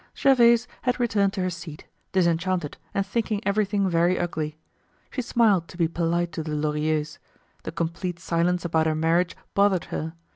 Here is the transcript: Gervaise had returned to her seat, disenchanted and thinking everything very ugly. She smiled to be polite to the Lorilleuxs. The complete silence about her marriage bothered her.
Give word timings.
Gervaise 0.17 0.67
had 0.81 0.99
returned 0.99 1.33
to 1.33 1.43
her 1.43 1.51
seat, 1.51 1.85
disenchanted 2.11 2.75
and 2.91 3.05
thinking 3.05 3.39
everything 3.45 3.87
very 3.87 4.17
ugly. 4.17 4.57
She 5.11 5.21
smiled 5.21 5.67
to 5.67 5.77
be 5.77 5.87
polite 5.87 6.31
to 6.31 6.41
the 6.41 6.55
Lorilleuxs. 6.55 7.19
The 7.61 7.71
complete 7.71 8.19
silence 8.19 8.65
about 8.65 8.87
her 8.87 8.95
marriage 8.95 9.37
bothered 9.53 9.85
her. 9.93 10.15